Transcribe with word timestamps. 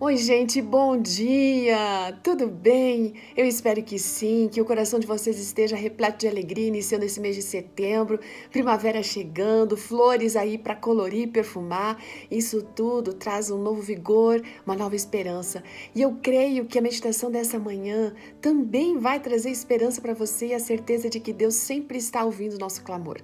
Oi, 0.00 0.16
gente, 0.16 0.60
bom 0.60 1.00
dia! 1.00 2.18
Tudo 2.20 2.48
bem? 2.48 3.14
Eu 3.36 3.46
espero 3.46 3.80
que 3.80 3.96
sim, 3.96 4.50
que 4.52 4.60
o 4.60 4.64
coração 4.64 4.98
de 4.98 5.06
vocês 5.06 5.38
esteja 5.38 5.76
repleto 5.76 6.18
de 6.18 6.26
alegria 6.26 6.66
iniciando 6.66 7.04
esse 7.04 7.20
mês 7.20 7.36
de 7.36 7.42
setembro, 7.42 8.18
primavera 8.50 9.04
chegando, 9.04 9.76
flores 9.76 10.34
aí 10.34 10.58
para 10.58 10.74
colorir, 10.74 11.28
perfumar. 11.28 11.96
Isso 12.28 12.60
tudo 12.74 13.14
traz 13.14 13.52
um 13.52 13.56
novo 13.56 13.80
vigor, 13.80 14.42
uma 14.66 14.74
nova 14.74 14.96
esperança. 14.96 15.62
E 15.94 16.02
eu 16.02 16.18
creio 16.20 16.66
que 16.66 16.76
a 16.76 16.82
meditação 16.82 17.30
dessa 17.30 17.56
manhã 17.56 18.12
também 18.40 18.98
vai 18.98 19.20
trazer 19.20 19.50
esperança 19.50 20.00
para 20.00 20.12
você 20.12 20.48
e 20.48 20.54
a 20.54 20.60
certeza 20.60 21.08
de 21.08 21.20
que 21.20 21.32
Deus 21.32 21.54
sempre 21.54 21.98
está 21.98 22.24
ouvindo 22.24 22.54
o 22.54 22.58
nosso 22.58 22.82
clamor. 22.82 23.18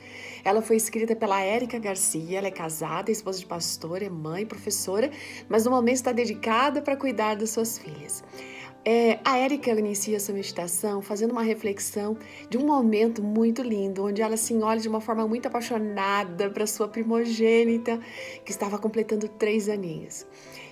Ela 0.45 0.63
foi 0.63 0.77
escrita 0.77 1.17
pela 1.17 1.43
Érica 1.43 1.81
Garcia, 1.81 2.39
ela 2.39 2.47
é 2.47 2.53
casada, 2.53 3.11
esposa 3.11 3.41
de 3.41 3.47
pastor, 3.47 4.03
é 4.03 4.09
mãe, 4.09 4.47
professora, 4.47 5.11
mas 5.49 5.65
no 5.65 5.73
momento 5.73 5.97
está 5.97 6.13
dedicada 6.13 6.60
para 6.83 6.97
cuidar 6.97 7.37
das 7.37 7.51
suas 7.51 7.79
filhas. 7.79 8.23
É, 8.83 9.19
a 9.25 9.37
Érica 9.37 9.71
inicia 9.73 10.19
sua 10.19 10.35
meditação 10.35 11.03
fazendo 11.03 11.33
uma 11.33 11.43
reflexão 11.43 12.17
de 12.49 12.57
um 12.57 12.67
momento 12.67 13.23
muito 13.23 13.63
lindo, 13.63 14.05
onde 14.05 14.23
ela 14.23 14.39
se 14.39 14.55
olha 14.55 14.81
de 14.81 14.89
uma 14.89 15.03
forma 15.03 15.29
muito 15.29 15.47
apaixonada 15.47 16.49
para 16.51 16.67
sua 16.67 16.89
primogênita, 16.89 18.01
que 18.43 18.51
estava 18.51 18.79
completando 18.79 19.29
três 19.29 19.69
aninhos. 19.69 20.27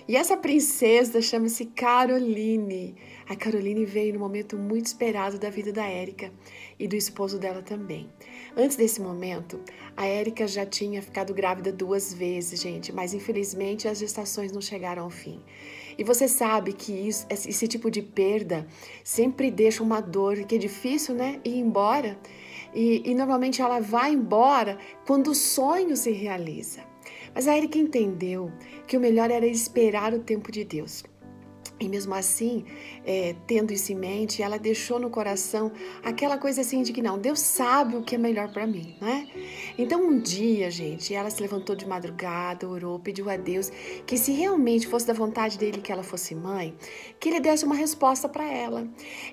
E 0.07 0.15
essa 0.15 0.35
princesa 0.35 1.21
chama-se 1.21 1.65
Caroline. 1.65 2.95
A 3.27 3.35
Caroline 3.35 3.85
veio 3.85 4.13
no 4.13 4.19
momento 4.19 4.57
muito 4.57 4.87
esperado 4.87 5.37
da 5.37 5.51
vida 5.51 5.71
da 5.71 5.85
Érica 5.85 6.31
e 6.79 6.87
do 6.87 6.95
esposo 6.95 7.37
dela 7.37 7.61
também. 7.61 8.09
Antes 8.57 8.75
desse 8.75 8.99
momento, 8.99 9.61
a 9.95 10.07
Érica 10.07 10.47
já 10.47 10.65
tinha 10.65 10.99
ficado 10.99 11.31
grávida 11.31 11.71
duas 11.71 12.11
vezes, 12.11 12.59
gente, 12.59 12.91
mas 12.91 13.13
infelizmente 13.13 13.87
as 13.87 13.99
gestações 13.99 14.51
não 14.51 14.61
chegaram 14.61 15.03
ao 15.03 15.11
fim. 15.11 15.43
E 15.99 16.03
você 16.05 16.29
sabe 16.29 16.71
que 16.71 16.93
isso, 16.93 17.27
esse 17.29 17.67
tipo 17.67 17.91
de 17.91 18.01
perda 18.01 18.65
sempre 19.03 19.51
deixa 19.51 19.83
uma 19.83 19.99
dor 19.99 20.45
que 20.45 20.55
é 20.55 20.57
difícil, 20.57 21.13
né? 21.13 21.41
Ir 21.43 21.57
embora. 21.57 22.17
E, 22.73 23.01
e 23.03 23.13
normalmente 23.13 23.61
ela 23.61 23.81
vai 23.81 24.13
embora 24.13 24.77
quando 25.05 25.31
o 25.31 25.35
sonho 25.35 25.97
se 25.97 26.11
realiza. 26.11 26.79
Mas 27.35 27.49
a 27.49 27.57
Erika 27.57 27.77
entendeu 27.77 28.49
que 28.87 28.95
o 28.95 28.99
melhor 29.01 29.29
era 29.29 29.45
esperar 29.45 30.13
o 30.13 30.19
tempo 30.19 30.53
de 30.53 30.63
Deus. 30.63 31.03
E 31.79 31.87
mesmo 31.87 32.13
assim, 32.13 32.65
é, 33.05 33.35
tendo 33.47 33.71
isso 33.71 33.91
em 33.93 33.95
mente, 33.95 34.43
ela 34.43 34.59
deixou 34.59 34.99
no 34.99 35.09
coração 35.09 35.71
aquela 36.03 36.37
coisa 36.37 36.59
assim 36.59 36.83
de 36.83 36.91
que 36.91 37.01
não, 37.01 37.17
Deus 37.17 37.39
sabe 37.39 37.95
o 37.95 38.01
que 38.01 38.15
é 38.15 38.17
melhor 38.17 38.51
para 38.51 38.67
mim, 38.67 38.97
né? 38.99 39.27
Então 39.77 40.01
um 40.01 40.19
dia, 40.19 40.69
gente, 40.69 41.13
ela 41.13 41.29
se 41.29 41.41
levantou 41.41 41.77
de 41.77 41.87
madrugada, 41.87 42.67
orou, 42.67 42.99
pediu 42.99 43.29
a 43.29 43.37
Deus 43.37 43.71
que 44.05 44.17
se 44.17 44.33
realmente 44.33 44.87
fosse 44.87 45.07
da 45.07 45.13
vontade 45.13 45.57
dele 45.57 45.79
que 45.79 45.91
ela 45.91 46.03
fosse 46.03 46.35
mãe, 46.35 46.75
que 47.17 47.29
ele 47.29 47.39
desse 47.39 47.63
uma 47.63 47.75
resposta 47.75 48.27
para 48.27 48.45
ela. 48.51 48.85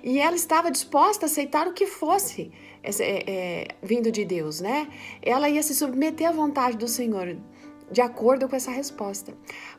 E 0.05 0.21
ela 0.21 0.37
estava 0.37 0.71
disposta 0.71 1.25
a 1.25 1.29
aceitar 1.29 1.67
o 1.67 1.73
que 1.73 1.87
fosse 1.87 2.53
é, 2.83 2.91
é, 3.01 3.69
vindo 3.83 4.13
de 4.13 4.25
Deus, 4.25 4.61
né? 4.61 4.89
Ela 5.21 5.49
ia 5.49 5.63
se 5.65 5.75
submeter 5.75 6.29
à 6.29 6.33
vontade 6.33 6.77
do 6.77 6.87
Senhor 6.87 7.37
de 7.91 8.01
acordo 8.01 8.49
com 8.49 8.57
essa 8.57 8.71
resposta. 8.71 9.33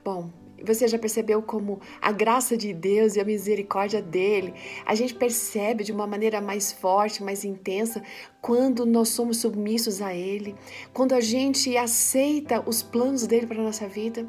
Bom, 0.03 0.29
você 0.65 0.87
já 0.87 0.97
percebeu 0.97 1.41
como 1.41 1.79
a 2.01 2.11
graça 2.11 2.57
de 2.57 2.73
Deus 2.73 3.15
e 3.15 3.19
a 3.19 3.25
misericórdia 3.25 4.01
dele, 4.01 4.53
a 4.85 4.95
gente 4.95 5.13
percebe 5.13 5.83
de 5.83 5.91
uma 5.91 6.07
maneira 6.07 6.41
mais 6.41 6.71
forte, 6.71 7.23
mais 7.23 7.43
intensa, 7.45 8.01
quando 8.41 8.85
nós 8.85 9.09
somos 9.09 9.37
submissos 9.37 10.01
a 10.01 10.13
ele, 10.13 10.55
quando 10.93 11.13
a 11.13 11.21
gente 11.21 11.75
aceita 11.77 12.63
os 12.67 12.81
planos 12.81 13.27
dele 13.27 13.47
para 13.47 13.61
nossa 13.61 13.87
vida. 13.87 14.27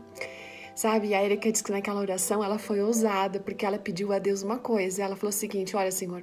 Sabe, 0.75 1.13
a 1.13 1.25
Erika 1.25 1.51
disse 1.51 1.65
que 1.65 1.73
naquela 1.73 2.01
oração 2.01 2.45
ela 2.45 2.57
foi 2.57 2.81
ousada, 2.81 3.41
porque 3.41 3.67
ela 3.67 3.81
pediu 3.81 4.13
a 4.13 4.21
Deus 4.21 4.45
uma 4.45 4.59
coisa. 4.59 5.03
Ela 5.03 5.17
falou 5.17 5.31
o 5.31 5.33
seguinte: 5.33 5.75
Olha, 5.75 5.91
Senhor, 5.91 6.23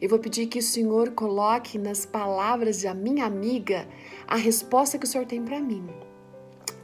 eu 0.00 0.08
vou 0.08 0.18
pedir 0.18 0.46
que 0.46 0.58
o 0.58 0.62
Senhor 0.62 1.10
coloque 1.10 1.76
nas 1.76 2.06
palavras 2.06 2.80
da 2.80 2.94
minha 2.94 3.26
amiga 3.26 3.86
a 4.26 4.36
resposta 4.36 4.96
que 4.96 5.04
o 5.04 5.06
Senhor 5.06 5.26
tem 5.26 5.44
para 5.44 5.60
mim. 5.60 5.86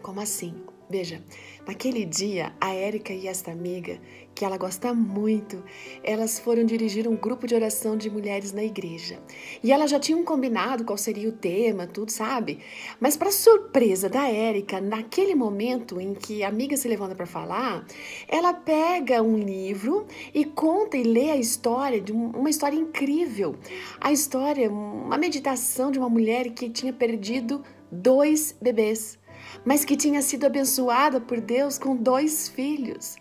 Como 0.03 0.21
assim? 0.21 0.55
Veja, 0.89 1.21
naquele 1.67 2.05
dia, 2.05 2.53
a 2.61 2.73
Érica 2.73 3.13
e 3.13 3.27
esta 3.27 3.51
amiga, 3.51 4.01
que 4.33 4.45
ela 4.45 4.57
gosta 4.57 4.95
muito, 4.95 5.65
elas 6.05 6.39
foram 6.39 6.65
dirigir 6.65 7.09
um 7.09 7.17
grupo 7.17 7.45
de 7.45 7.57
oração 7.57 7.97
de 7.97 8.09
mulheres 8.09 8.53
na 8.53 8.63
igreja. 8.63 9.19
E 9.65 9.73
elas 9.73 9.91
já 9.91 9.99
tinham 9.99 10.23
combinado 10.25 10.85
qual 10.85 10.97
seria 10.97 11.29
o 11.29 11.33
tema, 11.33 11.87
tudo, 11.89 12.13
sabe? 12.13 12.61
Mas 13.01 13.17
para 13.17 13.33
surpresa 13.33 14.09
da 14.09 14.29
Érica, 14.29 14.81
naquele 14.81 15.35
momento 15.35 16.01
em 16.01 16.15
que 16.15 16.45
a 16.45 16.49
amiga 16.49 16.77
se 16.77 16.87
levanta 16.87 17.17
para 17.17 17.27
falar, 17.27 17.85
ela 18.29 18.55
pega 18.55 19.21
um 19.21 19.37
livro 19.37 20.07
e 20.33 20.45
conta 20.45 20.97
e 20.97 21.03
lê 21.03 21.31
a 21.31 21.37
história 21.37 22.01
de 22.01 22.13
uma 22.13 22.49
história 22.49 22.77
incrível. 22.77 23.57
A 24.01 24.13
história, 24.13 24.71
uma 24.71 25.19
meditação 25.19 25.91
de 25.91 25.99
uma 25.99 26.09
mulher 26.09 26.51
que 26.51 26.71
tinha 26.71 26.93
perdido 26.93 27.65
dois 27.91 28.57
bebês 28.61 29.19
mas 29.65 29.85
que 29.85 29.97
tinha 29.97 30.23
sido 30.23 30.47
abençoada 30.47 31.21
por 31.21 31.41
Deus 31.41 31.79
com 31.79 31.97
dois 31.97 32.49
filhos. 32.49 33.17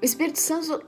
O 0.00 0.04
Espírito 0.04 0.38
Santo 0.38 0.84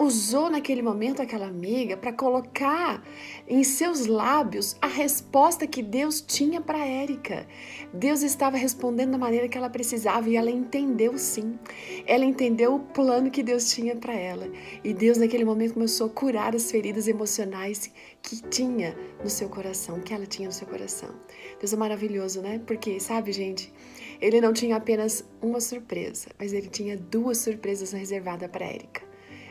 usou 0.00 0.48
naquele 0.48 0.80
momento 0.80 1.20
aquela 1.20 1.46
amiga 1.46 1.94
para 1.94 2.10
colocar 2.10 3.06
em 3.46 3.62
seus 3.62 4.06
lábios 4.06 4.74
a 4.80 4.86
resposta 4.86 5.66
que 5.66 5.82
Deus 5.82 6.22
tinha 6.22 6.58
para 6.58 6.86
Érica. 6.86 7.46
Deus 7.92 8.22
estava 8.22 8.56
respondendo 8.56 9.10
da 9.10 9.18
maneira 9.18 9.46
que 9.46 9.58
ela 9.58 9.68
precisava 9.68 10.30
e 10.30 10.36
ela 10.36 10.50
entendeu 10.50 11.18
sim. 11.18 11.58
Ela 12.06 12.24
entendeu 12.24 12.76
o 12.76 12.80
plano 12.80 13.30
que 13.30 13.42
Deus 13.42 13.70
tinha 13.70 13.94
para 13.94 14.14
ela. 14.14 14.48
E 14.82 14.94
Deus 14.94 15.18
naquele 15.18 15.44
momento 15.44 15.74
começou 15.74 16.06
a 16.06 16.10
curar 16.10 16.56
as 16.56 16.70
feridas 16.70 17.06
emocionais 17.06 17.90
que 18.22 18.42
tinha 18.48 18.96
no 19.22 19.28
seu 19.28 19.50
coração, 19.50 20.00
que 20.00 20.14
ela 20.14 20.24
tinha 20.24 20.48
no 20.48 20.54
seu 20.54 20.66
coração. 20.66 21.10
Deus 21.58 21.74
é 21.74 21.76
maravilhoso, 21.76 22.40
né? 22.40 22.58
Porque, 22.66 22.98
sabe, 23.00 23.32
gente, 23.32 23.70
ele 24.18 24.40
não 24.40 24.54
tinha 24.54 24.76
apenas 24.76 25.22
uma 25.42 25.60
surpresa, 25.60 26.30
mas 26.38 26.54
ele 26.54 26.68
tinha 26.68 26.96
duas 26.96 27.36
surpresas 27.36 27.92
reservadas 27.92 28.50
para 28.50 28.64
Érica 28.64 29.09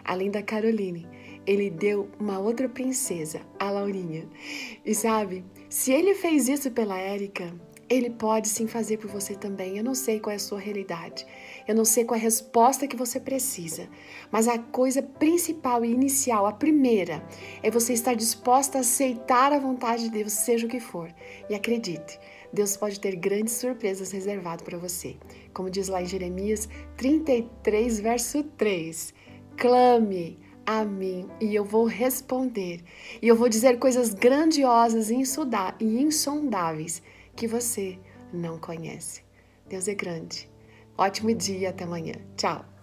além 0.09 0.31
da 0.31 0.41
Caroline, 0.41 1.07
ele 1.45 1.69
deu 1.69 2.09
uma 2.19 2.39
outra 2.39 2.67
princesa, 2.67 3.41
a 3.59 3.69
Laurinha. 3.69 4.27
E 4.83 4.95
sabe, 4.95 5.45
se 5.69 5.91
ele 5.91 6.15
fez 6.15 6.49
isso 6.49 6.71
pela 6.71 6.97
Érica, 6.97 7.53
ele 7.87 8.09
pode 8.09 8.49
sim 8.49 8.65
fazer 8.65 8.97
por 8.97 9.07
você 9.07 9.35
também. 9.35 9.77
Eu 9.77 9.83
não 9.83 9.93
sei 9.93 10.19
qual 10.19 10.31
é 10.31 10.37
a 10.37 10.39
sua 10.39 10.59
realidade. 10.59 11.27
Eu 11.67 11.75
não 11.75 11.85
sei 11.85 12.05
qual 12.05 12.17
é 12.17 12.19
a 12.19 12.23
resposta 12.23 12.87
que 12.87 12.95
você 12.95 13.19
precisa. 13.19 13.87
Mas 14.31 14.47
a 14.47 14.57
coisa 14.57 15.03
principal 15.03 15.85
e 15.85 15.91
inicial, 15.91 16.47
a 16.47 16.53
primeira, 16.53 17.23
é 17.61 17.69
você 17.69 17.93
estar 17.93 18.15
disposta 18.15 18.79
a 18.79 18.81
aceitar 18.81 19.53
a 19.53 19.59
vontade 19.59 20.05
de 20.05 20.09
Deus, 20.09 20.33
seja 20.33 20.65
o 20.65 20.69
que 20.69 20.79
for. 20.79 21.13
E 21.47 21.53
acredite, 21.53 22.19
Deus 22.51 22.75
pode 22.75 22.99
ter 22.99 23.15
grandes 23.15 23.53
surpresas 23.53 24.11
reservado 24.11 24.63
para 24.63 24.77
você. 24.77 25.17
Como 25.53 25.69
diz 25.69 25.87
lá 25.87 26.01
em 26.01 26.07
Jeremias 26.07 26.67
33, 26.97 27.99
verso 27.99 28.43
3 28.43 29.18
clame 29.59 30.39
a 30.65 30.85
mim 30.85 31.27
e 31.41 31.53
eu 31.53 31.65
vou 31.65 31.85
responder. 31.85 32.81
E 33.21 33.27
eu 33.27 33.35
vou 33.35 33.49
dizer 33.49 33.77
coisas 33.77 34.13
grandiosas 34.13 35.09
e 35.09 35.15
insondáveis 35.15 37.01
que 37.35 37.45
você 37.45 37.99
não 38.31 38.57
conhece. 38.57 39.21
Deus 39.67 39.87
é 39.87 39.93
grande. 39.93 40.49
Ótimo 40.97 41.33
dia, 41.33 41.69
até 41.69 41.83
amanhã. 41.83 42.13
Tchau. 42.37 42.78